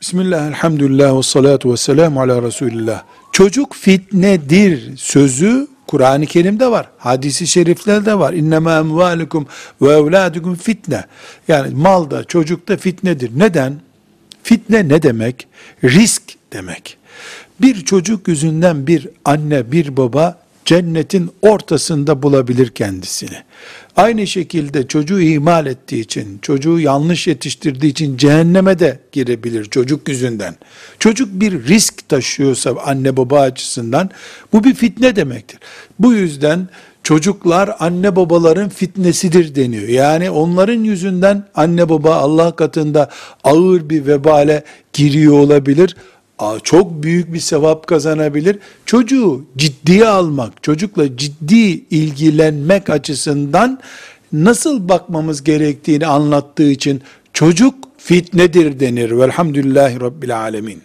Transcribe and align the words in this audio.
Bismillah, 0.00 0.46
elhamdülillah 0.46 1.18
ve 1.18 1.22
salatu 1.22 1.72
ve 1.72 1.76
selamu 1.76 2.20
ala 2.20 2.42
Resulillah. 2.42 3.02
Çocuk 3.32 3.74
fitnedir 3.74 4.96
sözü 4.96 5.66
Kur'an-ı 5.86 6.26
Kerim'de 6.26 6.70
var. 6.70 6.88
Hadisi 6.98 7.46
şeriflerde 7.46 8.18
var. 8.18 8.32
İnnemâ 8.32 8.78
emvâlukum 8.78 9.46
ve 9.82 9.92
evlâdukum 9.92 10.54
fitne. 10.54 11.04
Yani 11.48 11.74
malda, 11.74 12.24
çocukta 12.24 12.76
fitnedir. 12.76 13.30
Neden? 13.36 13.80
Fitne 14.42 14.88
ne 14.88 15.02
demek? 15.02 15.46
Risk 15.84 16.22
demek. 16.52 16.96
Bir 17.60 17.84
çocuk 17.84 18.28
yüzünden 18.28 18.86
bir 18.86 19.08
anne, 19.24 19.72
bir 19.72 19.96
baba 19.96 20.38
cennetin 20.66 21.30
ortasında 21.42 22.22
bulabilir 22.22 22.68
kendisini. 22.68 23.36
Aynı 23.96 24.26
şekilde 24.26 24.86
çocuğu 24.86 25.20
ihmal 25.20 25.66
ettiği 25.66 26.00
için, 26.00 26.38
çocuğu 26.42 26.80
yanlış 26.80 27.26
yetiştirdiği 27.26 27.92
için 27.92 28.16
cehenneme 28.16 28.78
de 28.78 29.00
girebilir 29.12 29.64
çocuk 29.64 30.08
yüzünden. 30.08 30.54
Çocuk 30.98 31.28
bir 31.32 31.64
risk 31.66 32.08
taşıyorsa 32.08 32.74
anne 32.84 33.16
baba 33.16 33.40
açısından 33.40 34.10
bu 34.52 34.64
bir 34.64 34.74
fitne 34.74 35.16
demektir. 35.16 35.58
Bu 35.98 36.12
yüzden 36.12 36.68
çocuklar 37.02 37.76
anne 37.78 38.16
babaların 38.16 38.68
fitnesidir 38.68 39.54
deniyor. 39.54 39.88
Yani 39.88 40.30
onların 40.30 40.84
yüzünden 40.84 41.44
anne 41.54 41.88
baba 41.88 42.14
Allah 42.14 42.56
katında 42.56 43.10
ağır 43.44 43.90
bir 43.90 44.06
vebale 44.06 44.64
giriyor 44.92 45.38
olabilir 45.38 45.96
çok 46.62 47.02
büyük 47.02 47.32
bir 47.32 47.40
sevap 47.40 47.86
kazanabilir. 47.86 48.58
Çocuğu 48.86 49.44
ciddiye 49.56 50.06
almak, 50.06 50.62
çocukla 50.62 51.16
ciddi 51.16 51.84
ilgilenmek 51.90 52.90
açısından 52.90 53.80
nasıl 54.32 54.88
bakmamız 54.88 55.44
gerektiğini 55.44 56.06
anlattığı 56.06 56.70
için 56.70 57.02
çocuk 57.32 57.74
fitnedir 57.98 58.80
denir. 58.80 59.10
Velhamdülillahi 59.10 60.00
Rabbil 60.00 60.38
Alemin. 60.38 60.82